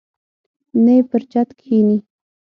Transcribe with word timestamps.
نه 0.83 0.93
یې 0.97 1.01
پر 1.09 1.21
چت 1.31 1.49
کښیني. 1.59 1.97